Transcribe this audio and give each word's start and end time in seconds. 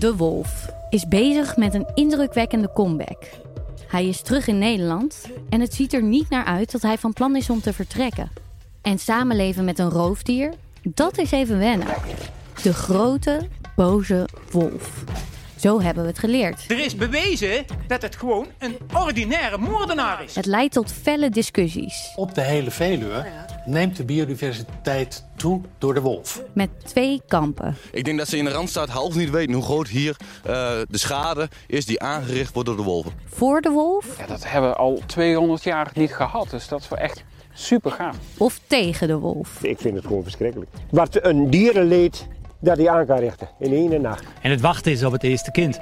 De 0.00 0.16
Wolf 0.16 0.68
is 0.90 1.08
bezig 1.08 1.56
met 1.56 1.74
een 1.74 1.86
indrukwekkende 1.94 2.72
comeback. 2.72 3.22
Hij 3.86 4.06
is 4.06 4.22
terug 4.22 4.46
in 4.46 4.58
Nederland 4.58 5.28
en 5.48 5.60
het 5.60 5.74
ziet 5.74 5.92
er 5.92 6.02
niet 6.02 6.28
naar 6.30 6.44
uit 6.44 6.72
dat 6.72 6.82
hij 6.82 6.98
van 6.98 7.12
plan 7.12 7.36
is 7.36 7.50
om 7.50 7.60
te 7.60 7.72
vertrekken. 7.72 8.30
En 8.82 8.98
samenleven 8.98 9.64
met 9.64 9.78
een 9.78 9.90
roofdier, 9.90 10.52
dat 10.82 11.18
is 11.18 11.30
even 11.30 11.58
wennen. 11.58 11.86
De 12.62 12.74
grote, 12.74 13.48
boze 13.76 14.28
wolf. 14.50 15.04
Zo 15.56 15.80
hebben 15.80 16.02
we 16.02 16.08
het 16.08 16.18
geleerd. 16.18 16.70
Er 16.70 16.84
is 16.84 16.96
bewezen 16.96 17.64
dat 17.86 18.02
het 18.02 18.16
gewoon 18.16 18.46
een 18.58 18.76
ordinaire 18.94 19.58
moordenaar 19.58 20.24
is. 20.24 20.34
Het 20.34 20.46
leidt 20.46 20.72
tot 20.72 20.92
felle 20.92 21.30
discussies. 21.30 22.12
Op 22.16 22.34
de 22.34 22.42
hele 22.42 22.70
Veluwe 22.70 23.26
neemt 23.70 23.96
de 23.96 24.04
biodiversiteit 24.04 25.24
toe 25.36 25.60
door 25.78 25.94
de 25.94 26.00
wolf. 26.00 26.42
Met 26.52 26.70
twee 26.84 27.22
kampen. 27.26 27.76
Ik 27.92 28.04
denk 28.04 28.18
dat 28.18 28.28
ze 28.28 28.36
in 28.36 28.44
de 28.44 28.50
Randstad 28.50 28.88
half 28.88 29.14
niet 29.14 29.30
weten 29.30 29.54
hoe 29.54 29.62
groot 29.62 29.88
hier 29.88 30.16
uh, 30.46 30.52
de 30.88 30.98
schade 30.98 31.48
is 31.66 31.86
die 31.86 32.00
aangericht 32.00 32.52
wordt 32.52 32.68
door 32.68 32.76
de 32.76 32.84
wolven. 32.84 33.12
Voor 33.24 33.60
de 33.60 33.70
wolf? 33.70 34.18
Ja, 34.18 34.26
dat 34.26 34.50
hebben 34.50 34.70
we 34.70 34.76
al 34.76 35.02
200 35.06 35.62
jaar 35.62 35.90
niet 35.94 36.14
gehad. 36.14 36.50
Dus 36.50 36.68
dat 36.68 36.80
is 36.80 36.88
wel 36.88 36.98
echt 36.98 37.24
super 37.52 37.90
gaaf. 37.90 38.16
Of 38.36 38.60
tegen 38.66 39.08
de 39.08 39.18
wolf? 39.18 39.62
Ik 39.62 39.78
vind 39.78 39.96
het 39.96 40.06
gewoon 40.06 40.22
verschrikkelijk. 40.22 40.70
Wat 40.90 41.24
een 41.24 41.50
dierenleed 41.50 42.28
dat 42.60 42.76
hij 42.76 42.88
aan 42.88 43.06
kan 43.06 43.18
richten 43.18 43.48
in 43.58 43.72
één 43.72 44.00
nacht. 44.00 44.24
En 44.42 44.50
het 44.50 44.60
wachten 44.60 44.92
is 44.92 45.04
op 45.04 45.12
het 45.12 45.22
eerste 45.22 45.50
kind. 45.50 45.78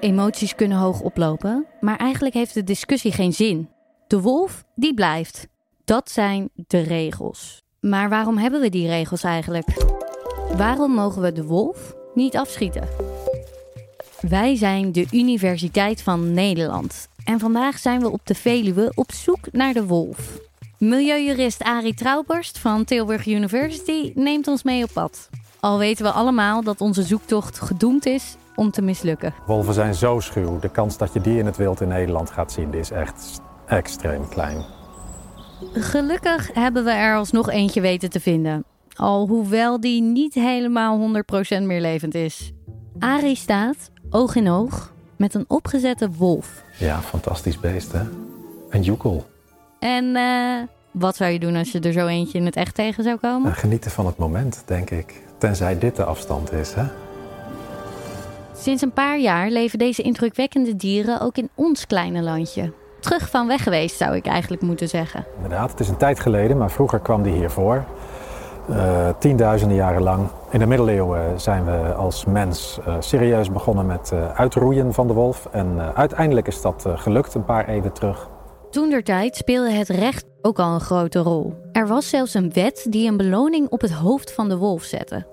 Emoties 0.00 0.54
kunnen 0.54 0.78
hoog 0.78 1.00
oplopen, 1.00 1.66
maar 1.80 1.96
eigenlijk 1.96 2.34
heeft 2.34 2.54
de 2.54 2.64
discussie 2.64 3.12
geen 3.12 3.32
zin. 3.32 3.68
De 4.06 4.20
wolf, 4.20 4.64
die 4.74 4.94
blijft. 4.94 5.46
Dat 5.84 6.10
zijn 6.10 6.50
de 6.54 6.80
regels. 6.80 7.62
Maar 7.80 8.08
waarom 8.08 8.38
hebben 8.38 8.60
we 8.60 8.68
die 8.68 8.88
regels 8.88 9.22
eigenlijk? 9.22 9.68
Waarom 10.56 10.92
mogen 10.92 11.22
we 11.22 11.32
de 11.32 11.44
wolf 11.44 11.94
niet 12.14 12.36
afschieten? 12.36 12.88
Wij 14.20 14.56
zijn 14.56 14.92
de 14.92 15.06
Universiteit 15.10 16.02
van 16.02 16.32
Nederland. 16.32 17.08
En 17.24 17.38
vandaag 17.38 17.78
zijn 17.78 18.00
we 18.00 18.10
op 18.10 18.20
de 18.24 18.34
Veluwe 18.34 18.92
op 18.94 19.12
zoek 19.12 19.52
naar 19.52 19.72
de 19.72 19.86
wolf. 19.86 20.38
Milieujurist 20.78 21.62
Arie 21.62 21.94
Trouwborst 21.94 22.58
van 22.58 22.84
Tilburg 22.84 23.26
University 23.26 24.12
neemt 24.14 24.48
ons 24.48 24.62
mee 24.62 24.82
op 24.82 24.90
pad. 24.92 25.28
Al 25.60 25.78
weten 25.78 26.04
we 26.04 26.10
allemaal 26.10 26.62
dat 26.62 26.80
onze 26.80 27.02
zoektocht 27.02 27.60
gedoemd 27.60 28.06
is 28.06 28.36
om 28.54 28.70
te 28.70 28.82
mislukken. 28.82 29.34
Wolven 29.46 29.74
zijn 29.74 29.94
zo 29.94 30.20
schuw. 30.20 30.58
De 30.58 30.70
kans 30.70 30.96
dat 30.96 31.12
je 31.12 31.20
die 31.20 31.38
in 31.38 31.46
het 31.46 31.56
wild 31.56 31.80
in 31.80 31.88
Nederland 31.88 32.30
gaat 32.30 32.52
zien 32.52 32.74
is 32.74 32.90
echt 32.90 33.40
extreem 33.66 34.28
klein. 34.28 34.64
Gelukkig 35.72 36.50
hebben 36.54 36.84
we 36.84 36.90
er 36.90 37.16
alsnog 37.16 37.50
eentje 37.50 37.80
weten 37.80 38.10
te 38.10 38.20
vinden. 38.20 38.64
Alhoewel 38.94 39.80
die 39.80 40.02
niet 40.02 40.34
helemaal 40.34 41.22
100% 41.58 41.62
meer 41.62 41.80
levend 41.80 42.14
is. 42.14 42.52
Arie 42.98 43.36
staat, 43.36 43.90
oog 44.10 44.34
in 44.34 44.48
oog, 44.48 44.92
met 45.16 45.34
een 45.34 45.44
opgezette 45.48 46.10
wolf. 46.10 46.62
Ja, 46.78 47.00
fantastisch 47.00 47.60
beest 47.60 47.92
hè. 47.92 48.02
Een 48.70 48.82
joekel. 48.82 49.26
En 49.78 50.04
uh, 50.04 50.62
wat 50.90 51.16
zou 51.16 51.30
je 51.30 51.38
doen 51.38 51.56
als 51.56 51.72
je 51.72 51.80
er 51.80 51.92
zo 51.92 52.06
eentje 52.06 52.38
in 52.38 52.44
het 52.44 52.56
echt 52.56 52.74
tegen 52.74 53.04
zou 53.04 53.16
komen? 53.16 53.50
Uh, 53.50 53.56
genieten 53.56 53.90
van 53.90 54.06
het 54.06 54.16
moment, 54.16 54.62
denk 54.66 54.90
ik. 54.90 55.22
Tenzij 55.38 55.78
dit 55.78 55.96
de 55.96 56.04
afstand 56.04 56.52
is, 56.52 56.72
hè? 56.72 56.84
Sinds 58.56 58.82
een 58.82 58.92
paar 58.92 59.18
jaar 59.18 59.50
leven 59.50 59.78
deze 59.78 60.02
indrukwekkende 60.02 60.76
dieren 60.76 61.20
ook 61.20 61.36
in 61.36 61.50
ons 61.54 61.86
kleine 61.86 62.22
landje. 62.22 62.72
Terug 63.02 63.30
van 63.30 63.46
weg 63.46 63.62
geweest, 63.62 63.96
zou 63.96 64.16
ik 64.16 64.26
eigenlijk 64.26 64.62
moeten 64.62 64.88
zeggen. 64.88 65.24
Inderdaad, 65.36 65.70
het 65.70 65.80
is 65.80 65.88
een 65.88 65.96
tijd 65.96 66.20
geleden, 66.20 66.56
maar 66.56 66.70
vroeger 66.70 66.98
kwam 66.98 67.22
die 67.22 67.32
hier 67.32 67.50
voor. 67.50 67.84
Uh, 68.70 69.08
tienduizenden 69.18 69.76
jaren 69.76 70.02
lang. 70.02 70.28
In 70.50 70.58
de 70.58 70.66
middeleeuwen 70.66 71.40
zijn 71.40 71.64
we 71.64 71.94
als 71.94 72.24
mens 72.24 72.78
uh, 72.88 72.94
serieus 72.98 73.50
begonnen 73.50 73.86
met 73.86 74.10
uh, 74.14 74.32
uitroeien 74.34 74.92
van 74.92 75.06
de 75.06 75.12
wolf. 75.12 75.48
En 75.50 75.94
uiteindelijk 75.94 76.46
is 76.46 76.60
dat 76.60 76.86
gelukt 76.94 77.34
een 77.34 77.44
paar 77.44 77.68
eeuwen 77.68 77.92
terug. 77.92 78.28
Toen 78.70 78.90
der 78.90 79.04
tijd 79.04 79.36
speelde 79.36 79.70
het 79.70 79.88
recht 79.88 80.24
ook 80.42 80.58
al 80.58 80.74
een 80.74 80.80
grote 80.80 81.18
rol. 81.18 81.54
Er 81.72 81.86
was 81.86 82.08
zelfs 82.08 82.34
een 82.34 82.52
wet 82.52 82.86
die 82.88 83.08
een 83.08 83.16
beloning 83.16 83.68
op 83.68 83.80
het 83.80 83.92
hoofd 83.92 84.32
van 84.32 84.48
de 84.48 84.56
wolf 84.56 84.82
zette. 84.82 85.26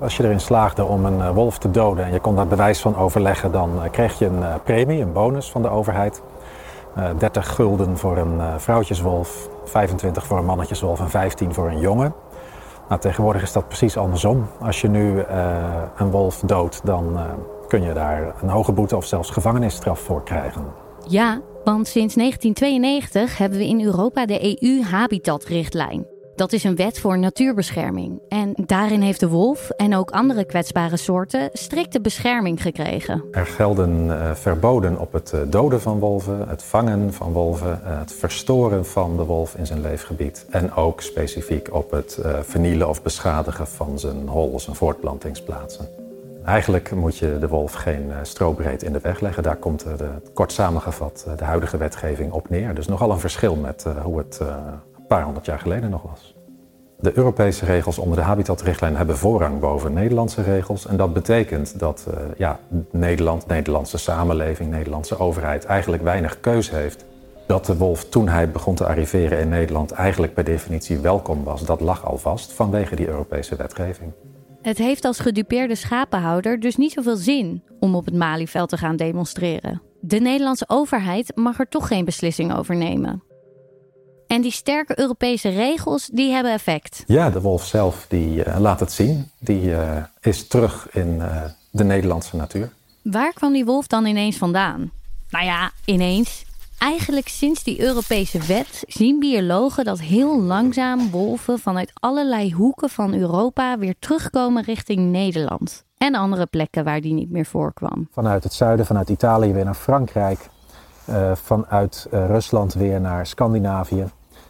Als 0.00 0.16
je 0.16 0.24
erin 0.24 0.40
slaagde 0.40 0.84
om 0.84 1.04
een 1.04 1.32
wolf 1.32 1.58
te 1.58 1.70
doden 1.70 2.04
en 2.04 2.12
je 2.12 2.20
kon 2.20 2.36
daar 2.36 2.46
bewijs 2.46 2.80
van 2.80 2.96
overleggen, 2.96 3.52
dan 3.52 3.70
kreeg 3.90 4.18
je 4.18 4.26
een 4.26 4.62
premie, 4.64 5.02
een 5.02 5.12
bonus 5.12 5.50
van 5.50 5.62
de 5.62 5.68
overheid. 5.68 6.22
30 7.18 7.54
gulden 7.54 7.98
voor 7.98 8.16
een 8.16 8.60
vrouwtjeswolf, 8.60 9.48
25 9.64 10.26
voor 10.26 10.38
een 10.38 10.44
mannetjeswolf 10.44 11.00
en 11.00 11.10
15 11.10 11.54
voor 11.54 11.68
een 11.68 11.80
jongen. 11.80 12.14
Nou, 12.88 13.00
tegenwoordig 13.00 13.42
is 13.42 13.52
dat 13.52 13.68
precies 13.68 13.96
andersom. 13.96 14.46
Als 14.60 14.80
je 14.80 14.88
nu 14.88 15.12
uh, 15.12 15.24
een 15.96 16.10
wolf 16.10 16.40
doodt, 16.40 16.80
dan 16.84 17.18
kun 17.68 17.82
je 17.82 17.92
daar 17.92 18.34
een 18.42 18.48
hoge 18.48 18.72
boete 18.72 18.96
of 18.96 19.04
zelfs 19.04 19.30
gevangenisstraf 19.30 20.00
voor 20.00 20.22
krijgen. 20.22 20.64
Ja, 21.08 21.40
want 21.64 21.86
sinds 21.86 22.14
1992 22.14 23.38
hebben 23.38 23.58
we 23.58 23.66
in 23.66 23.84
Europa 23.84 24.26
de 24.26 24.62
EU-habitatrichtlijn. 24.62 26.13
Dat 26.36 26.52
is 26.52 26.64
een 26.64 26.76
wet 26.76 27.00
voor 27.00 27.18
natuurbescherming. 27.18 28.20
En 28.28 28.52
daarin 28.66 29.00
heeft 29.00 29.20
de 29.20 29.28
wolf 29.28 29.70
en 29.70 29.96
ook 29.96 30.10
andere 30.10 30.44
kwetsbare 30.44 30.96
soorten 30.96 31.50
strikte 31.52 32.00
bescherming 32.00 32.62
gekregen. 32.62 33.24
Er 33.30 33.46
gelden 33.46 34.06
uh, 34.06 34.34
verboden 34.34 34.98
op 34.98 35.12
het 35.12 35.32
uh, 35.34 35.40
doden 35.46 35.80
van 35.80 35.98
wolven, 35.98 36.48
het 36.48 36.62
vangen 36.62 37.12
van 37.12 37.32
wolven, 37.32 37.80
uh, 37.84 37.98
het 37.98 38.12
verstoren 38.12 38.86
van 38.86 39.16
de 39.16 39.24
wolf 39.24 39.54
in 39.54 39.66
zijn 39.66 39.80
leefgebied. 39.80 40.46
En 40.50 40.74
ook 40.74 41.00
specifiek 41.00 41.74
op 41.74 41.90
het 41.90 42.18
vernielen 42.42 42.88
of 42.88 43.02
beschadigen 43.02 43.66
van 43.66 43.98
zijn 43.98 44.28
hol, 44.28 44.60
zijn 44.60 44.76
voortplantingsplaatsen. 44.76 45.88
Eigenlijk 46.44 46.94
moet 46.94 47.18
je 47.18 47.38
de 47.38 47.48
wolf 47.48 47.72
geen 47.72 48.12
strobreed 48.22 48.82
in 48.82 48.92
de 48.92 49.00
weg 49.00 49.20
leggen. 49.20 49.42
Daar 49.42 49.56
komt 49.56 49.84
kort 50.32 50.52
samengevat 50.52 51.26
de 51.36 51.44
huidige 51.44 51.76
wetgeving 51.76 52.32
op 52.32 52.48
neer. 52.48 52.74
Dus 52.74 52.86
nogal 52.86 53.10
een 53.10 53.18
verschil 53.18 53.56
met 53.56 53.84
hoe 54.02 54.18
het 54.18 54.40
paar 55.08 55.24
honderd 55.24 55.46
jaar 55.46 55.58
geleden 55.58 55.90
nog 55.90 56.02
was. 56.02 56.34
De 57.04 57.12
Europese 57.14 57.64
regels 57.64 57.98
onder 57.98 58.16
de 58.16 58.24
habitatrichtlijn 58.24 58.96
hebben 58.96 59.16
voorrang 59.16 59.60
boven 59.60 59.92
Nederlandse 59.92 60.42
regels. 60.42 60.86
En 60.86 60.96
dat 60.96 61.12
betekent 61.12 61.78
dat 61.78 62.06
uh, 62.08 62.14
ja, 62.36 62.58
Nederland, 62.90 63.46
Nederlandse 63.46 63.98
samenleving, 63.98 64.70
Nederlandse 64.70 65.18
overheid 65.18 65.64
eigenlijk 65.64 66.02
weinig 66.02 66.40
keus 66.40 66.70
heeft. 66.70 67.04
Dat 67.46 67.66
de 67.66 67.76
wolf 67.76 68.04
toen 68.04 68.28
hij 68.28 68.50
begon 68.50 68.74
te 68.74 68.86
arriveren 68.86 69.38
in 69.38 69.48
Nederland 69.48 69.90
eigenlijk 69.90 70.34
per 70.34 70.44
definitie 70.44 70.98
welkom 70.98 71.44
was, 71.44 71.64
dat 71.64 71.80
lag 71.80 72.06
al 72.06 72.18
vast 72.18 72.52
vanwege 72.52 72.96
die 72.96 73.08
Europese 73.08 73.56
wetgeving. 73.56 74.12
Het 74.62 74.78
heeft 74.78 75.04
als 75.04 75.18
gedupeerde 75.18 75.74
schapenhouder 75.74 76.60
dus 76.60 76.76
niet 76.76 76.92
zoveel 76.92 77.16
zin 77.16 77.62
om 77.80 77.94
op 77.94 78.04
het 78.04 78.14
Malieveld 78.14 78.68
te 78.68 78.76
gaan 78.76 78.96
demonstreren. 78.96 79.82
De 80.00 80.18
Nederlandse 80.18 80.64
overheid 80.68 81.32
mag 81.36 81.58
er 81.58 81.68
toch 81.68 81.86
geen 81.86 82.04
beslissing 82.04 82.56
over 82.56 82.76
nemen. 82.76 83.22
En 84.34 84.40
die 84.40 84.50
sterke 84.50 84.98
Europese 84.98 85.48
regels, 85.48 86.06
die 86.12 86.32
hebben 86.32 86.52
effect. 86.52 87.04
Ja, 87.06 87.30
de 87.30 87.40
wolf 87.40 87.64
zelf 87.64 88.06
die 88.08 88.46
uh, 88.46 88.60
laat 88.60 88.80
het 88.80 88.92
zien. 88.92 89.30
Die 89.38 89.60
uh, 89.60 89.96
is 90.20 90.46
terug 90.46 90.88
in 90.92 91.14
uh, 91.14 91.42
de 91.70 91.84
Nederlandse 91.84 92.36
natuur. 92.36 92.72
Waar 93.02 93.32
kwam 93.32 93.52
die 93.52 93.64
wolf 93.64 93.86
dan 93.86 94.06
ineens 94.06 94.36
vandaan? 94.36 94.90
Nou 95.30 95.44
ja, 95.44 95.70
ineens. 95.84 96.44
Eigenlijk 96.78 97.28
sinds 97.28 97.62
die 97.62 97.80
Europese 97.82 98.38
wet 98.38 98.84
zien 98.86 99.18
biologen 99.18 99.84
dat 99.84 100.00
heel 100.00 100.40
langzaam 100.40 101.10
wolven 101.10 101.58
vanuit 101.58 101.90
allerlei 101.94 102.52
hoeken 102.52 102.88
van 102.88 103.14
Europa 103.14 103.78
weer 103.78 103.94
terugkomen 103.98 104.62
richting 104.62 105.10
Nederland. 105.10 105.84
En 105.98 106.14
andere 106.14 106.46
plekken 106.46 106.84
waar 106.84 107.00
die 107.00 107.14
niet 107.14 107.30
meer 107.30 107.46
voorkwam. 107.46 108.08
Vanuit 108.12 108.44
het 108.44 108.52
zuiden, 108.52 108.86
vanuit 108.86 109.08
Italië 109.08 109.52
weer 109.52 109.64
naar 109.64 109.74
Frankrijk. 109.74 110.38
vanuit 111.32 112.06
Rusland 112.10 112.74
weer 112.74 113.00
naar 113.00 113.26
Scandinavië. 113.26 114.06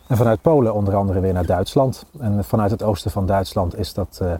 En 0.06 0.16
vanuit 0.16 0.40
Polen 0.40 0.74
onder 0.74 0.94
andere 0.94 1.20
weer 1.20 1.32
naar 1.32 1.46
Duitsland. 1.46 2.04
En 2.20 2.44
vanuit 2.44 2.70
het 2.70 2.82
oosten 2.82 3.10
van 3.10 3.26
Duitsland 3.26 3.78
is 3.78 3.94
dat 3.94 4.18
uh, 4.22 4.32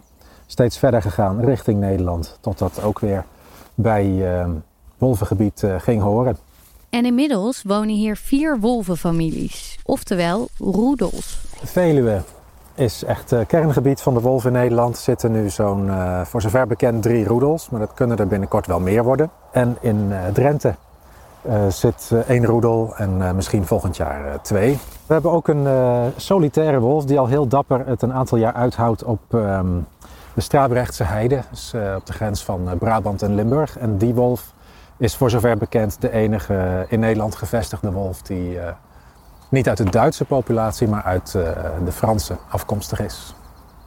steeds 0.45 0.77
verder 0.77 1.01
gegaan 1.01 1.45
richting 1.45 1.79
Nederland. 1.79 2.37
Totdat 2.41 2.83
ook 2.83 2.99
weer 2.99 3.25
bij 3.75 4.05
uh, 4.05 4.45
wolvengebied 4.97 5.61
uh, 5.61 5.75
ging 5.79 6.01
horen. 6.01 6.37
En 6.89 7.05
inmiddels 7.05 7.63
wonen 7.63 7.95
hier 7.95 8.17
vier 8.17 8.59
wolvenfamilies, 8.59 9.79
oftewel 9.83 10.47
roedels. 10.57 11.39
De 11.59 11.67
Veluwe 11.67 12.21
is 12.75 13.03
echt 13.03 13.33
kerngebied 13.47 14.01
van 14.01 14.13
de 14.13 14.19
wolven 14.21 14.53
in 14.53 14.59
Nederland. 14.59 14.95
Er 14.95 15.01
zitten 15.01 15.31
nu 15.31 15.49
zo'n, 15.49 15.89
voor 16.25 16.41
zover 16.41 16.67
bekend, 16.67 17.01
drie 17.01 17.25
roedels. 17.25 17.69
Maar 17.69 17.79
dat 17.79 17.93
kunnen 17.93 18.17
er 18.17 18.27
binnenkort 18.27 18.67
wel 18.67 18.79
meer 18.79 19.03
worden. 19.03 19.29
En 19.51 19.77
in 19.81 20.13
Drenthe 20.33 20.75
zit 21.69 22.09
uh, 22.13 22.19
één 22.19 22.45
roedel 22.45 22.93
en 22.95 23.17
uh, 23.17 23.31
misschien 23.31 23.65
volgend 23.65 23.97
jaar 23.97 24.41
twee. 24.41 24.79
We 25.07 25.13
hebben 25.13 25.31
ook 25.31 25.47
een 25.47 25.67
solitaire 26.17 26.79
wolf 26.79 27.05
die 27.05 27.19
al 27.19 27.27
heel 27.27 27.47
dapper 27.47 27.87
het 27.87 28.01
een 28.01 28.13
aantal 28.13 28.37
jaar 28.37 28.53
uithoudt 28.53 29.03
op 29.03 29.33
um, 29.33 29.87
de 30.33 30.41
Strabrechtse 30.41 31.03
heide, 31.03 31.41
dus 31.49 31.73
op 31.95 32.05
de 32.05 32.13
grens 32.13 32.43
van 32.43 32.77
Brabant 32.79 33.21
en 33.21 33.35
Limburg. 33.35 33.77
En 33.77 33.97
die 33.97 34.13
wolf 34.13 34.53
is 34.97 35.15
voor 35.15 35.29
zover 35.29 35.57
bekend 35.57 36.01
de 36.01 36.11
enige 36.11 36.85
in 36.89 36.99
Nederland 36.99 37.35
gevestigde 37.35 37.91
wolf 37.91 38.21
die 38.21 38.57
niet 39.49 39.69
uit 39.69 39.77
de 39.77 39.89
Duitse 39.89 40.25
populatie, 40.25 40.87
maar 40.87 41.03
uit 41.03 41.31
de 41.85 41.91
Franse 41.91 42.37
afkomstig 42.49 42.99
is. 42.99 43.33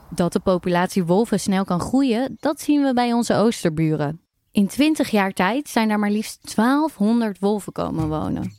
Dat 0.08 0.32
de 0.32 0.40
populatie 0.40 1.04
wolven 1.04 1.40
snel 1.40 1.64
kan 1.64 1.80
groeien, 1.80 2.36
dat 2.40 2.60
zien 2.60 2.82
we 2.82 2.94
bij 2.94 3.12
onze 3.12 3.34
oosterburen. 3.34 4.20
In 4.58 4.66
20 4.66 5.10
jaar 5.10 5.32
tijd 5.32 5.68
zijn 5.68 5.88
daar 5.88 5.98
maar 5.98 6.10
liefst 6.10 6.56
1200 6.56 7.38
wolven 7.38 7.72
komen 7.72 8.08
wonen. 8.08 8.52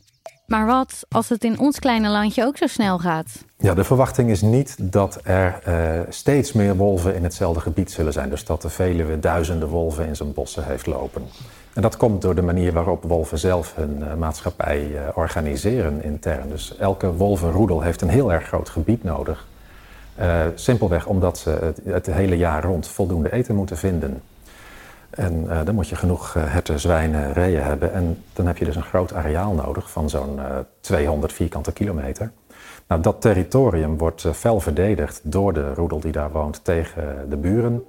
Maar 0.47 0.65
wat 0.65 1.05
als 1.09 1.29
het 1.29 1.43
in 1.43 1.59
ons 1.59 1.79
kleine 1.79 2.09
landje 2.09 2.45
ook 2.45 2.57
zo 2.57 2.67
snel 2.67 2.99
gaat? 2.99 3.45
Ja, 3.57 3.73
de 3.73 3.83
verwachting 3.83 4.29
is 4.29 4.41
niet 4.41 4.91
dat 4.91 5.19
er 5.23 5.59
uh, 5.67 5.99
steeds 6.09 6.53
meer 6.53 6.75
wolven 6.75 7.15
in 7.15 7.23
hetzelfde 7.23 7.61
gebied 7.61 7.91
zullen 7.91 8.13
zijn. 8.13 8.29
Dus 8.29 8.45
dat 8.45 8.61
de 8.61 8.69
Veluwe 8.69 9.19
duizenden 9.19 9.67
wolven 9.67 10.07
in 10.07 10.15
zijn 10.15 10.33
bossen 10.33 10.65
heeft 10.65 10.85
lopen. 10.85 11.23
En 11.73 11.81
dat 11.81 11.97
komt 11.97 12.21
door 12.21 12.35
de 12.35 12.41
manier 12.41 12.73
waarop 12.73 13.03
wolven 13.03 13.39
zelf 13.39 13.75
hun 13.75 13.97
uh, 13.99 14.13
maatschappij 14.13 14.87
uh, 14.87 14.99
organiseren 15.15 16.03
intern. 16.03 16.49
Dus 16.49 16.77
elke 16.77 17.13
wolvenroedel 17.13 17.81
heeft 17.81 18.01
een 18.01 18.09
heel 18.09 18.33
erg 18.33 18.47
groot 18.47 18.69
gebied 18.69 19.03
nodig. 19.03 19.47
simpelweg 20.55 21.05
omdat 21.05 21.37
ze 21.37 21.73
het 21.83 22.05
hele 22.05 22.37
jaar 22.37 22.63
rond 22.63 22.87
voldoende 22.87 23.31
eten 23.31 23.55
moeten 23.55 23.77
vinden. 23.77 24.21
En 25.09 25.43
uh, 25.43 25.59
dan 25.65 25.75
moet 25.75 25.87
je 25.87 25.95
genoeg 25.95 26.35
uh, 26.35 26.43
herten, 26.45 26.79
zwijnen, 26.79 27.33
reeën 27.33 27.61
hebben. 27.61 27.93
En 27.93 28.23
dan 28.33 28.47
heb 28.47 28.57
je 28.57 28.65
dus 28.65 28.75
een 28.75 28.83
groot 28.83 29.13
areaal 29.13 29.53
nodig 29.53 29.91
van 29.91 30.09
zo'n 30.09 30.35
uh, 30.35 30.45
200 30.79 31.33
vierkante 31.33 31.71
kilometer. 31.71 32.31
Nou, 32.87 33.01
dat 33.01 33.21
territorium 33.21 33.97
wordt 33.97 34.25
fel 34.33 34.59
verdedigd 34.59 35.21
door 35.23 35.53
de 35.53 35.73
roedel 35.73 35.99
die 35.99 36.11
daar 36.11 36.31
woont 36.31 36.63
tegen 36.63 37.25
de 37.29 37.37
buren. 37.37 37.83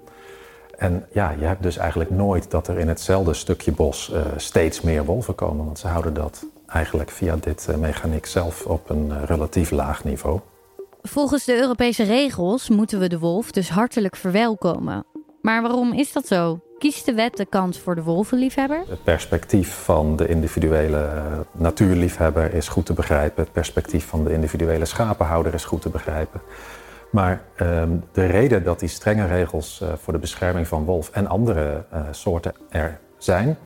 En 0.78 1.06
ja, 1.12 1.34
je 1.38 1.44
hebt 1.44 1.62
dus 1.62 1.76
eigenlijk 1.76 2.10
nooit 2.10 2.50
dat 2.50 2.68
er 2.68 2.78
in 2.78 2.88
hetzelfde 2.88 3.34
stukje 3.34 3.72
bos 3.72 4.12
steeds 4.36 4.80
meer 4.80 5.04
wolven 5.04 5.34
komen. 5.34 5.64
Want 5.64 5.78
ze 5.78 5.86
houden 5.86 6.14
dat 6.14 6.46
eigenlijk 6.66 7.10
via 7.10 7.36
dit 7.36 7.68
mechaniek 7.78 8.26
zelf 8.26 8.64
op 8.66 8.90
een 8.90 9.26
relatief 9.26 9.70
laag 9.70 10.04
niveau. 10.04 10.40
Volgens 11.02 11.44
de 11.44 11.56
Europese 11.56 12.02
regels 12.02 12.68
moeten 12.68 12.98
we 12.98 13.08
de 13.08 13.18
wolf 13.18 13.50
dus 13.50 13.70
hartelijk 13.70 14.16
verwelkomen. 14.16 15.04
Maar 15.40 15.62
waarom 15.62 15.92
is 15.92 16.12
dat 16.12 16.26
zo? 16.26 16.60
Kiest 16.80 17.04
de 17.04 17.14
wet 17.14 17.36
de 17.36 17.44
kant 17.44 17.78
voor 17.78 17.94
de 17.94 18.02
wolvenliefhebber? 18.02 18.82
Het 18.88 19.04
perspectief 19.04 19.84
van 19.84 20.16
de 20.16 20.28
individuele 20.28 21.08
natuurliefhebber 21.52 22.54
is 22.54 22.68
goed 22.68 22.86
te 22.86 22.92
begrijpen. 22.92 23.42
Het 23.42 23.52
perspectief 23.52 24.06
van 24.06 24.24
de 24.24 24.32
individuele 24.32 24.84
schapenhouder 24.84 25.54
is 25.54 25.64
goed 25.64 25.82
te 25.82 25.88
begrijpen. 25.88 26.40
Maar 27.10 27.42
um, 27.60 28.04
de 28.12 28.26
reden 28.26 28.64
dat 28.64 28.80
die 28.80 28.88
strenge 28.88 29.26
regels 29.26 29.80
uh, 29.82 29.88
voor 29.96 30.12
de 30.12 30.18
bescherming 30.18 30.68
van 30.68 30.84
wolf 30.84 31.10
en 31.10 31.26
andere 31.26 31.84
uh, 31.94 32.00
soorten 32.10 32.54
er 32.70 33.00
zijn, 33.18 33.58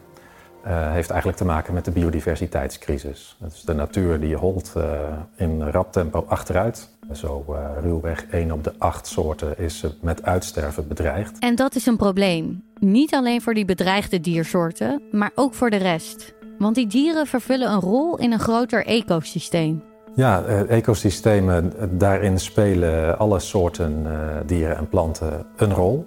uh, 0.67 0.93
heeft 0.93 1.11
eigenlijk 1.11 1.39
te 1.39 1.45
maken 1.45 1.75
met 1.75 1.85
de 1.85 1.91
biodiversiteitscrisis. 1.91 3.37
Dus 3.39 3.63
de 3.63 3.75
natuur 3.75 4.21
die 4.21 4.37
holt 4.37 4.73
in 5.37 5.63
rap 5.63 5.93
tempo 5.93 6.25
achteruit. 6.29 6.89
Zo 7.13 7.45
uh, 7.49 7.57
ruwweg 7.83 8.27
1 8.31 8.53
op 8.53 8.65
de 8.65 8.73
8 8.79 9.07
soorten 9.07 9.59
is 9.59 9.85
met 10.01 10.23
uitsterven 10.23 10.89
bedreigd. 10.89 11.39
En 11.39 11.55
dat 11.55 11.75
is 11.75 11.87
een 11.87 11.97
probleem. 11.97 12.63
Niet 12.79 13.15
alleen 13.15 13.43
voor 13.43 13.55
die 13.55 13.65
bedreigde 13.65 14.21
diersoorten, 14.21 15.03
maar 15.11 15.31
ook 15.35 15.55
voor 15.55 15.71
de 15.71 15.77
rest. 15.77 16.35
Want 16.59 16.75
die 16.75 16.87
dieren 16.87 17.27
vervullen 17.27 17.71
een 17.71 17.81
rol 17.81 18.19
in 18.19 18.33
een 18.33 18.39
groter 18.39 18.87
ecosysteem. 18.87 19.83
Ja, 20.15 20.45
ecosystemen, 20.69 21.73
daarin 21.99 22.39
spelen 22.39 23.19
alle 23.19 23.39
soorten 23.39 24.07
dieren 24.47 24.77
en 24.77 24.89
planten 24.89 25.47
een 25.57 25.73
rol. 25.73 26.07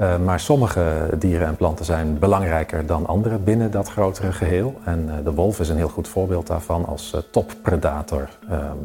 Uh, 0.00 0.18
maar 0.18 0.40
sommige 0.40 1.08
dieren 1.18 1.46
en 1.46 1.56
planten 1.56 1.84
zijn 1.84 2.18
belangrijker 2.18 2.86
dan 2.86 3.06
andere 3.06 3.38
binnen 3.38 3.70
dat 3.70 3.88
grotere 3.88 4.32
geheel. 4.32 4.74
En 4.84 5.04
uh, 5.08 5.14
de 5.24 5.32
wolf 5.32 5.60
is 5.60 5.68
een 5.68 5.76
heel 5.76 5.88
goed 5.88 6.08
voorbeeld 6.08 6.46
daarvan. 6.46 6.86
Als 6.86 7.12
uh, 7.14 7.20
toppredator 7.30 8.28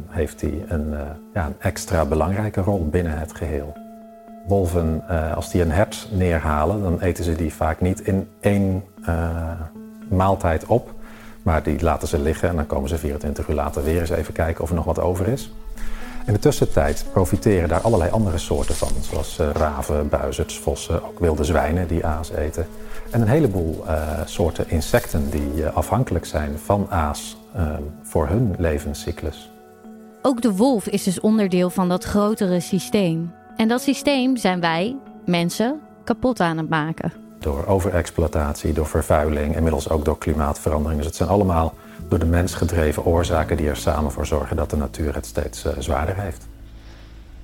heeft 0.08 0.40
hij 0.40 0.64
een, 0.68 0.94
ja, 1.34 1.46
een, 1.46 1.54
extra 1.58 2.04
belangrijke 2.04 2.60
rol 2.60 2.88
binnen 2.88 3.18
het 3.18 3.36
geheel. 3.36 3.72
Wolven, 4.46 5.02
als 5.34 5.50
die 5.50 5.62
een 5.62 5.70
hert 5.70 6.08
neerhalen, 6.10 6.82
dan 6.82 7.00
eten 7.00 7.24
ze 7.24 7.36
die 7.36 7.54
vaak 7.54 7.80
niet 7.80 8.00
in 8.00 8.28
één 8.40 8.84
maaltijd 10.08 10.66
op. 10.66 10.90
Maar 11.42 11.62
die 11.62 11.82
laten 11.82 12.08
ze 12.08 12.18
liggen 12.18 12.48
en 12.48 12.56
dan 12.56 12.66
komen 12.66 12.88
ze 12.88 12.98
24 12.98 13.48
uur 13.48 13.54
later 13.54 13.84
weer 13.84 14.00
eens 14.00 14.10
even 14.10 14.34
kijken 14.34 14.62
of 14.62 14.68
er 14.68 14.74
nog 14.74 14.84
wat 14.84 15.00
over 15.00 15.28
is. 15.28 15.52
In 16.26 16.32
de 16.32 16.38
tussentijd 16.38 17.04
profiteren 17.12 17.68
daar 17.68 17.80
allerlei 17.80 18.10
andere 18.10 18.38
soorten 18.38 18.74
van, 18.74 18.90
zoals 19.00 19.38
uh, 19.40 19.50
raven, 19.50 20.08
buizerds, 20.08 20.58
vossen, 20.58 21.04
ook 21.04 21.18
wilde 21.18 21.44
zwijnen 21.44 21.88
die 21.88 22.06
aas 22.06 22.30
eten. 22.30 22.66
En 23.10 23.20
een 23.20 23.28
heleboel 23.28 23.84
uh, 23.86 24.20
soorten 24.24 24.70
insecten 24.70 25.30
die 25.30 25.54
uh, 25.54 25.76
afhankelijk 25.76 26.24
zijn 26.24 26.58
van 26.58 26.86
aas 26.90 27.36
voor 28.02 28.28
hun 28.28 28.54
levenscyclus. 28.58 29.50
Ook 30.22 30.42
de 30.42 30.52
wolf 30.52 30.86
is 30.86 31.02
dus 31.02 31.20
onderdeel 31.20 31.70
van 31.70 31.88
dat 31.88 32.04
grotere 32.04 32.60
systeem. 32.60 33.32
En 33.56 33.68
dat 33.68 33.82
systeem 33.82 34.36
zijn 34.36 34.60
wij, 34.60 34.96
mensen, 35.24 35.80
kapot 36.04 36.40
aan 36.40 36.56
het 36.56 36.68
maken. 36.68 37.12
Door 37.42 37.66
overexploitatie, 37.66 38.72
door 38.72 38.86
vervuiling, 38.86 39.56
inmiddels 39.56 39.88
ook 39.88 40.04
door 40.04 40.18
klimaatverandering. 40.18 40.96
Dus 40.96 41.06
het 41.06 41.16
zijn 41.16 41.28
allemaal 41.28 41.74
door 42.08 42.18
de 42.18 42.26
mens 42.26 42.54
gedreven 42.54 43.04
oorzaken 43.04 43.56
die 43.56 43.68
er 43.68 43.76
samen 43.76 44.12
voor 44.12 44.26
zorgen 44.26 44.56
dat 44.56 44.70
de 44.70 44.76
natuur 44.76 45.14
het 45.14 45.26
steeds 45.26 45.64
uh, 45.64 45.72
zwaarder 45.78 46.16
heeft. 46.16 46.46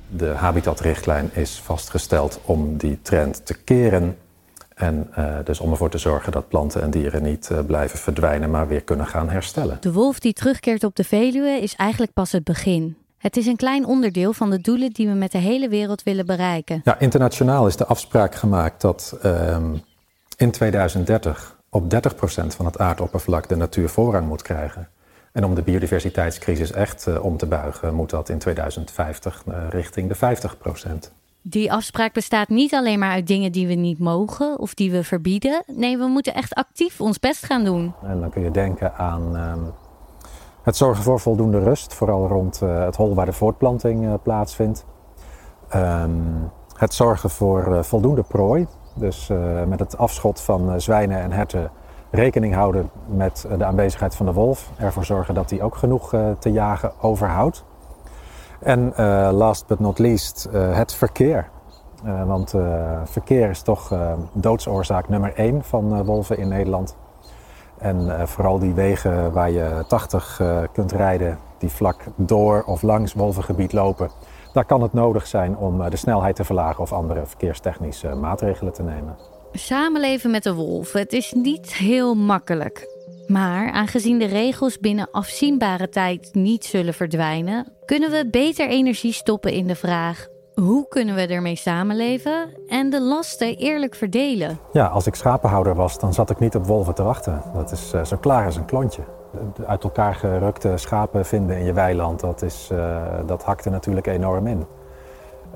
De 0.08 0.26
habitatrichtlijn 0.26 1.30
is 1.32 1.60
vastgesteld 1.64 2.40
om 2.44 2.76
die 2.76 2.98
trend 3.02 3.46
te 3.46 3.54
keren. 3.54 4.16
En 4.74 5.10
uh, 5.18 5.36
dus 5.44 5.60
om 5.60 5.70
ervoor 5.70 5.90
te 5.90 5.98
zorgen 5.98 6.32
dat 6.32 6.48
planten 6.48 6.82
en 6.82 6.90
dieren 6.90 7.22
niet 7.22 7.48
uh, 7.52 7.58
blijven 7.66 7.98
verdwijnen, 7.98 8.50
maar 8.50 8.68
weer 8.68 8.82
kunnen 8.82 9.06
gaan 9.06 9.30
herstellen. 9.30 9.76
De 9.80 9.92
wolf 9.92 10.18
die 10.18 10.32
terugkeert 10.32 10.84
op 10.84 10.96
de 10.96 11.04
Veluwe 11.04 11.60
is 11.60 11.74
eigenlijk 11.74 12.12
pas 12.12 12.32
het 12.32 12.44
begin. 12.44 12.96
Het 13.18 13.36
is 13.36 13.46
een 13.46 13.56
klein 13.56 13.86
onderdeel 13.86 14.32
van 14.32 14.50
de 14.50 14.60
doelen 14.60 14.90
die 14.90 15.08
we 15.08 15.14
met 15.14 15.32
de 15.32 15.38
hele 15.38 15.68
wereld 15.68 16.02
willen 16.02 16.26
bereiken. 16.26 16.80
Ja, 16.84 16.98
internationaal 16.98 17.66
is 17.66 17.76
de 17.76 17.86
afspraak 17.86 18.34
gemaakt 18.34 18.80
dat 18.80 19.18
ehm, 19.22 19.74
in 20.36 20.50
2030 20.50 21.56
op 21.70 21.94
30% 21.94 21.96
van 22.46 22.66
het 22.66 22.78
aardoppervlak 22.78 23.48
de 23.48 23.56
natuur 23.56 23.88
voorrang 23.88 24.28
moet 24.28 24.42
krijgen. 24.42 24.88
En 25.32 25.44
om 25.44 25.54
de 25.54 25.62
biodiversiteitscrisis 25.62 26.72
echt 26.72 27.06
uh, 27.08 27.24
om 27.24 27.36
te 27.36 27.46
buigen, 27.46 27.94
moet 27.94 28.10
dat 28.10 28.28
in 28.28 28.38
2050 28.38 29.44
uh, 29.48 29.54
richting 29.70 30.12
de 30.12 30.38
50%. 31.08 31.12
Die 31.42 31.72
afspraak 31.72 32.12
bestaat 32.12 32.48
niet 32.48 32.74
alleen 32.74 32.98
maar 32.98 33.10
uit 33.10 33.26
dingen 33.26 33.52
die 33.52 33.66
we 33.66 33.74
niet 33.74 33.98
mogen 33.98 34.58
of 34.58 34.74
die 34.74 34.90
we 34.90 35.04
verbieden. 35.04 35.62
Nee, 35.66 35.98
we 35.98 36.06
moeten 36.06 36.34
echt 36.34 36.54
actief 36.54 37.00
ons 37.00 37.18
best 37.18 37.44
gaan 37.44 37.64
doen. 37.64 37.94
En 38.02 38.20
dan 38.20 38.30
kun 38.30 38.42
je 38.42 38.50
denken 38.50 38.94
aan 38.94 39.36
uh, 39.36 39.52
het 40.68 40.76
zorgen 40.76 41.02
voor 41.04 41.20
voldoende 41.20 41.58
rust, 41.58 41.94
vooral 41.94 42.26
rond 42.26 42.62
eh, 42.62 42.84
het 42.84 42.96
hol 42.96 43.14
waar 43.14 43.26
de 43.26 43.32
voortplanting 43.32 44.06
eh, 44.06 44.14
plaatsvindt. 44.22 44.86
Um, 45.74 46.50
het 46.76 46.94
zorgen 46.94 47.30
voor 47.30 47.74
eh, 47.74 47.82
voldoende 47.82 48.22
prooi, 48.22 48.66
dus 48.94 49.30
met 49.66 49.78
het 49.78 49.98
afschot 49.98 50.40
van 50.40 50.80
zwijnen 50.80 51.20
en 51.20 51.32
herten 51.32 51.70
rekening 52.10 52.54
houden 52.54 52.90
met 53.06 53.46
de 53.58 53.64
aanwezigheid 53.64 54.14
van 54.14 54.26
de 54.26 54.32
wolf. 54.32 54.70
Ervoor 54.76 55.04
zorgen 55.04 55.34
dat 55.34 55.50
hij 55.50 55.62
ook 55.62 55.76
genoeg 55.76 56.14
te 56.38 56.52
jagen 56.52 56.92
overhoudt. 57.00 57.64
En 58.60 58.92
last 59.34 59.66
but 59.66 59.78
not 59.78 59.98
least 59.98 60.48
het 60.52 60.94
verkeer. 60.94 61.50
want 62.26 62.54
verkeer 63.04 63.50
is 63.50 63.62
toch 63.62 63.92
doodsoorzaak 64.32 65.08
nummer 65.08 65.34
één 65.34 65.64
van 65.64 66.04
wolven 66.04 66.38
in 66.38 66.48
Nederland. 66.48 66.96
En 67.78 68.28
vooral 68.28 68.58
die 68.58 68.72
wegen 68.72 69.32
waar 69.32 69.50
je 69.50 69.84
80 69.88 70.40
kunt 70.72 70.92
rijden, 70.92 71.38
die 71.58 71.70
vlak 71.70 72.04
door 72.16 72.62
of 72.66 72.82
langs 72.82 73.12
wolvengebied 73.12 73.72
lopen 73.72 74.10
daar 74.52 74.64
kan 74.64 74.82
het 74.82 74.92
nodig 74.92 75.26
zijn 75.26 75.56
om 75.56 75.90
de 75.90 75.96
snelheid 75.96 76.36
te 76.36 76.44
verlagen 76.44 76.82
of 76.82 76.92
andere 76.92 77.26
verkeerstechnische 77.26 78.08
maatregelen 78.08 78.72
te 78.72 78.82
nemen. 78.82 79.16
Samenleven 79.52 80.30
met 80.30 80.42
de 80.42 80.54
wolf, 80.54 80.92
het 80.92 81.12
is 81.12 81.32
niet 81.32 81.74
heel 81.74 82.14
makkelijk. 82.14 82.96
Maar 83.26 83.70
aangezien 83.70 84.18
de 84.18 84.26
regels 84.26 84.78
binnen 84.78 85.10
afzienbare 85.10 85.88
tijd 85.88 86.28
niet 86.32 86.64
zullen 86.64 86.94
verdwijnen, 86.94 87.72
kunnen 87.84 88.10
we 88.10 88.28
beter 88.30 88.68
energie 88.68 89.12
stoppen 89.12 89.52
in 89.52 89.66
de 89.66 89.74
vraag: 89.74 90.26
hoe 90.60 90.88
kunnen 90.88 91.14
we 91.14 91.26
ermee 91.26 91.56
samenleven 91.56 92.48
en 92.68 92.90
de 92.90 93.00
lasten 93.00 93.56
eerlijk 93.56 93.94
verdelen? 93.94 94.58
Ja, 94.72 94.86
als 94.86 95.06
ik 95.06 95.14
schapenhouder 95.14 95.74
was, 95.74 95.98
dan 95.98 96.14
zat 96.14 96.30
ik 96.30 96.38
niet 96.38 96.56
op 96.56 96.66
wolven 96.66 96.94
te 96.94 97.02
wachten. 97.02 97.42
Dat 97.54 97.72
is 97.72 97.92
uh, 97.94 98.04
zo 98.04 98.16
klaar 98.16 98.44
als 98.44 98.56
een 98.56 98.64
klontje 98.64 99.02
uit 99.66 99.84
elkaar 99.84 100.14
gerukte 100.14 100.72
schapen 100.76 101.26
vinden 101.26 101.56
in 101.56 101.64
je 101.64 101.72
weiland, 101.72 102.20
dat, 102.20 102.42
is, 102.42 102.68
uh, 102.72 102.96
dat 103.26 103.44
hakt 103.44 103.70
natuurlijk 103.70 104.06
enorm 104.06 104.46
in. 104.46 104.66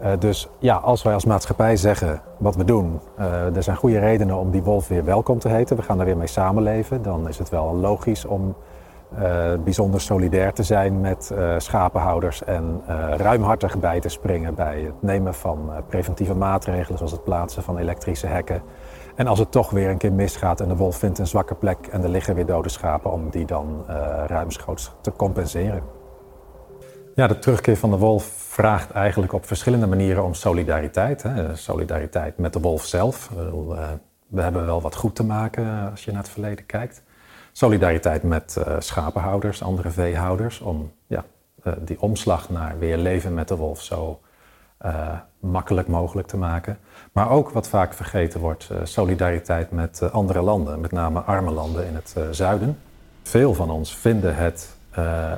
Uh, 0.02 0.10
dus 0.18 0.48
ja, 0.58 0.76
als 0.76 1.02
wij 1.02 1.14
als 1.14 1.24
maatschappij 1.24 1.76
zeggen 1.76 2.22
wat 2.38 2.56
we 2.56 2.64
doen, 2.64 3.00
er 3.54 3.62
zijn 3.62 3.76
goede 3.76 3.98
redenen 3.98 4.36
om 4.36 4.50
die 4.50 4.62
wolf 4.62 4.88
weer 4.88 5.04
welkom 5.04 5.38
te 5.38 5.48
heten, 5.48 5.76
we 5.76 5.82
gaan 5.82 5.98
er 5.98 6.04
weer 6.04 6.16
mee 6.16 6.26
samenleven, 6.26 7.02
dan 7.02 7.28
is 7.28 7.38
het 7.38 7.48
wel 7.48 7.74
logisch 7.74 8.24
om 8.24 8.54
bijzonder 9.64 10.00
solidair 10.00 10.52
te 10.52 10.62
zijn 10.62 11.00
met 11.00 11.34
schapenhouders 11.58 12.44
en 12.44 12.82
ruimhartig 13.16 13.78
bij 13.78 14.00
te 14.00 14.08
springen 14.08 14.54
bij 14.54 14.80
het 14.80 15.02
nemen 15.02 15.34
van 15.34 15.70
preventieve 15.88 16.34
maatregelen, 16.34 16.98
zoals 16.98 17.12
het 17.12 17.24
plaatsen 17.24 17.62
van 17.62 17.78
elektrische 17.78 18.26
hekken 18.26 18.62
en 19.14 19.26
als 19.26 19.38
het 19.38 19.50
toch 19.50 19.70
weer 19.70 19.90
een 19.90 19.98
keer 19.98 20.12
misgaat 20.12 20.60
en 20.60 20.68
de 20.68 20.76
wolf 20.76 20.96
vindt 20.96 21.18
een 21.18 21.26
zwakke 21.26 21.54
plek 21.54 21.86
en 21.86 22.02
er 22.02 22.08
liggen 22.08 22.34
weer 22.34 22.46
dode 22.46 22.68
schapen, 22.68 23.12
om 23.12 23.30
die 23.30 23.44
dan 23.44 23.84
uh, 23.88 23.94
ruimschoots 24.26 24.92
te 25.00 25.12
compenseren. 25.12 25.82
Ja, 27.14 27.26
de 27.26 27.38
terugkeer 27.38 27.76
van 27.76 27.90
de 27.90 27.98
wolf 27.98 28.24
vraagt 28.36 28.90
eigenlijk 28.90 29.32
op 29.32 29.46
verschillende 29.46 29.86
manieren 29.86 30.24
om 30.24 30.34
solidariteit. 30.34 31.22
Hè. 31.22 31.56
Solidariteit 31.56 32.38
met 32.38 32.52
de 32.52 32.60
wolf 32.60 32.84
zelf. 32.84 33.30
We 34.28 34.42
hebben 34.42 34.66
wel 34.66 34.80
wat 34.80 34.94
goed 34.94 35.14
te 35.14 35.24
maken 35.24 35.90
als 35.90 36.04
je 36.04 36.10
naar 36.10 36.22
het 36.22 36.30
verleden 36.30 36.66
kijkt. 36.66 37.02
Solidariteit 37.52 38.22
met 38.22 38.56
schapenhouders, 38.78 39.62
andere 39.62 39.90
veehouders, 39.90 40.60
om 40.60 40.92
ja, 41.06 41.24
die 41.78 42.00
omslag 42.00 42.50
naar 42.50 42.78
weer 42.78 42.98
leven 42.98 43.34
met 43.34 43.48
de 43.48 43.56
wolf 43.56 43.82
zo 43.82 44.20
makkelijk 45.40 45.88
mogelijk 45.88 46.28
te 46.28 46.36
maken. 46.36 46.78
Maar 47.12 47.30
ook 47.30 47.50
wat 47.50 47.68
vaak 47.68 47.94
vergeten 47.94 48.40
wordt, 48.40 48.70
solidariteit 48.82 49.70
met 49.70 50.12
andere 50.12 50.42
landen, 50.42 50.80
met 50.80 50.92
name 50.92 51.20
arme 51.20 51.50
landen 51.50 51.86
in 51.86 51.94
het 51.94 52.16
zuiden. 52.30 52.78
Veel 53.22 53.54
van 53.54 53.70
ons 53.70 53.96
vinden 53.96 54.36
het 54.36 54.76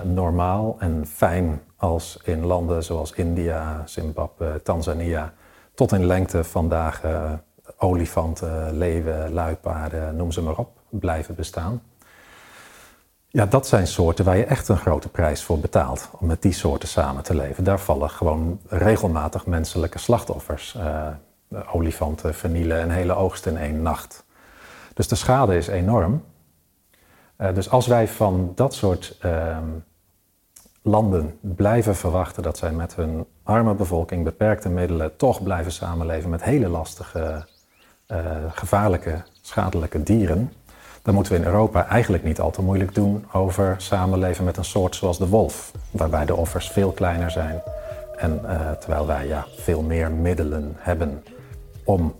normaal 0.02 0.76
en 0.78 1.06
fijn 1.06 1.60
als 1.76 2.20
in 2.24 2.44
landen 2.44 2.84
zoals 2.84 3.12
India, 3.12 3.82
Zimbabwe, 3.84 4.62
Tanzania 4.62 5.32
tot 5.74 5.92
in 5.92 6.06
lengte 6.06 6.44
van 6.44 6.68
dagen 6.68 7.42
olifanten, 7.78 8.78
leeuwen, 8.78 9.32
luipaarden, 9.32 10.16
noem 10.16 10.32
ze 10.32 10.42
maar 10.42 10.56
op, 10.56 10.68
blijven 10.88 11.34
bestaan. 11.34 11.82
Ja, 13.34 13.46
dat 13.46 13.66
zijn 13.66 13.86
soorten 13.86 14.24
waar 14.24 14.36
je 14.36 14.44
echt 14.44 14.68
een 14.68 14.76
grote 14.76 15.08
prijs 15.08 15.42
voor 15.42 15.58
betaalt 15.58 16.08
om 16.18 16.26
met 16.26 16.42
die 16.42 16.52
soorten 16.52 16.88
samen 16.88 17.22
te 17.22 17.34
leven. 17.34 17.64
Daar 17.64 17.80
vallen 17.80 18.10
gewoon 18.10 18.60
regelmatig 18.68 19.46
menselijke 19.46 19.98
slachtoffers. 19.98 20.74
Uh, 20.76 21.08
olifanten 21.72 22.34
vernielen 22.34 22.82
een 22.82 22.90
hele 22.90 23.12
oogst 23.14 23.46
in 23.46 23.56
één 23.56 23.82
nacht. 23.82 24.24
Dus 24.94 25.08
de 25.08 25.14
schade 25.14 25.56
is 25.56 25.66
enorm. 25.66 26.24
Uh, 27.38 27.54
dus 27.54 27.70
als 27.70 27.86
wij 27.86 28.08
van 28.08 28.52
dat 28.54 28.74
soort 28.74 29.18
uh, 29.24 29.58
landen 30.82 31.38
blijven 31.40 31.96
verwachten 31.96 32.42
dat 32.42 32.58
zij 32.58 32.72
met 32.72 32.96
hun 32.96 33.26
arme 33.42 33.74
bevolking, 33.74 34.24
beperkte 34.24 34.68
middelen, 34.68 35.16
toch 35.16 35.42
blijven 35.42 35.72
samenleven 35.72 36.30
met 36.30 36.42
hele 36.42 36.68
lastige, 36.68 37.46
uh, 38.08 38.18
gevaarlijke, 38.48 39.22
schadelijke 39.40 40.02
dieren, 40.02 40.52
dan 41.04 41.14
moeten 41.14 41.32
we 41.32 41.38
in 41.38 41.44
Europa 41.44 41.86
eigenlijk 41.86 42.24
niet 42.24 42.40
al 42.40 42.50
te 42.50 42.62
moeilijk 42.62 42.94
doen 42.94 43.24
over 43.32 43.74
samenleven 43.78 44.44
met 44.44 44.56
een 44.56 44.64
soort 44.64 44.96
zoals 44.96 45.18
de 45.18 45.28
wolf, 45.28 45.72
waarbij 45.90 46.24
de 46.24 46.34
offers 46.34 46.70
veel 46.70 46.92
kleiner 46.92 47.30
zijn 47.30 47.62
en 48.16 48.40
uh, 48.44 48.70
terwijl 48.70 49.06
wij 49.06 49.26
ja, 49.26 49.46
veel 49.56 49.82
meer 49.82 50.10
middelen 50.10 50.72
hebben 50.76 51.24
om 51.84 52.14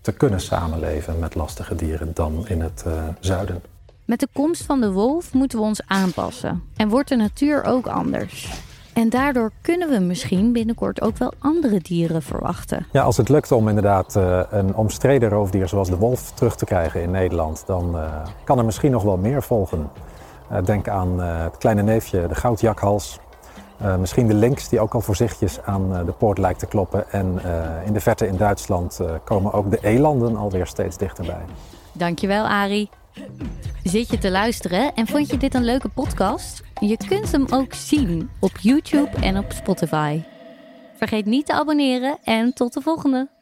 te 0.00 0.12
kunnen 0.12 0.40
samenleven 0.40 1.18
met 1.18 1.34
lastige 1.34 1.74
dieren 1.74 2.10
dan 2.14 2.48
in 2.48 2.60
het 2.60 2.84
uh, 2.86 2.92
zuiden. 3.20 3.62
Met 4.04 4.20
de 4.20 4.28
komst 4.32 4.62
van 4.62 4.80
de 4.80 4.92
wolf 4.92 5.32
moeten 5.32 5.58
we 5.58 5.64
ons 5.64 5.82
aanpassen 5.86 6.62
en 6.76 6.88
wordt 6.88 7.08
de 7.08 7.16
natuur 7.16 7.64
ook 7.64 7.86
anders. 7.86 8.48
En 8.98 9.08
daardoor 9.08 9.50
kunnen 9.60 9.88
we 9.88 9.98
misschien 9.98 10.52
binnenkort 10.52 11.00
ook 11.00 11.16
wel 11.16 11.32
andere 11.38 11.78
dieren 11.80 12.22
verwachten. 12.22 12.86
Ja, 12.92 13.02
als 13.02 13.16
het 13.16 13.28
lukt 13.28 13.52
om 13.52 13.68
inderdaad 13.68 14.16
uh, 14.16 14.40
een 14.50 14.74
omstreden 14.74 15.28
roofdier 15.28 15.68
zoals 15.68 15.88
de 15.88 15.96
wolf 15.96 16.32
terug 16.32 16.56
te 16.56 16.64
krijgen 16.64 17.02
in 17.02 17.10
Nederland, 17.10 17.62
dan 17.66 17.96
uh, 17.96 18.02
kan 18.44 18.58
er 18.58 18.64
misschien 18.64 18.90
nog 18.90 19.02
wel 19.02 19.16
meer 19.16 19.42
volgen. 19.42 19.90
Uh, 20.52 20.64
denk 20.64 20.88
aan 20.88 21.20
het 21.20 21.58
kleine 21.58 21.82
neefje, 21.82 22.26
de 22.28 22.34
goudjakhals. 22.34 23.18
misschien 23.98 24.26
de 24.26 24.34
lynx, 24.34 24.68
die 24.68 24.80
ook 24.80 24.94
al 24.94 25.00
voorzichtig 25.00 25.60
aan 25.64 26.04
de 26.04 26.12
poort 26.12 26.38
lijkt 26.38 26.58
te 26.58 26.66
kloppen. 26.66 27.10
En 27.12 27.40
in 27.84 27.92
de 27.92 28.00
verte 28.00 28.26
in 28.26 28.36
Duitsland 28.36 29.00
komen 29.24 29.52
ook 29.52 29.70
de 29.70 29.78
elanden 29.82 30.36
alweer 30.36 30.66
steeds 30.66 30.96
dichterbij. 30.96 31.44
Dankjewel, 31.92 32.46
Arie. 32.46 32.90
Zit 33.82 34.10
je 34.10 34.18
te 34.18 34.30
luisteren 34.30 34.94
en 34.94 35.06
vond 35.06 35.30
je 35.30 35.36
dit 35.36 35.54
een 35.54 35.64
leuke 35.64 35.88
podcast? 35.88 36.62
Je 36.80 36.96
kunt 37.08 37.32
hem 37.32 37.46
ook 37.50 37.74
zien 37.74 38.30
op 38.40 38.58
YouTube 38.60 39.10
en 39.20 39.38
op 39.38 39.52
Spotify. 39.52 40.20
Vergeet 40.96 41.26
niet 41.26 41.46
te 41.46 41.52
abonneren 41.52 42.18
en 42.24 42.54
tot 42.54 42.72
de 42.72 42.80
volgende! 42.80 43.37